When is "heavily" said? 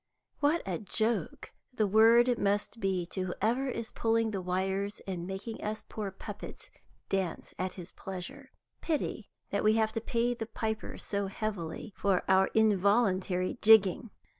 11.27-11.93